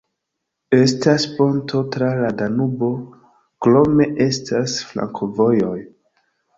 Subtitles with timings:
[0.77, 2.91] Estas ponto tra la Danubo,
[3.69, 5.81] krome estas flankovojoj.